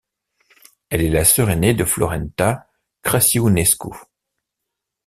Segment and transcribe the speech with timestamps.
[0.89, 2.67] Elle est la sœur aînée de Florența
[3.03, 3.93] Crăciunescu.